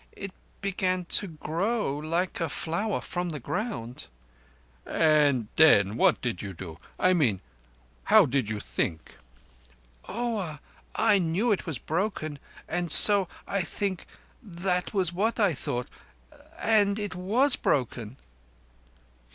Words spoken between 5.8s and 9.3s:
what did you do? I mean, how did you think?"